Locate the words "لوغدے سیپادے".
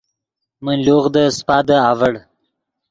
0.85-1.77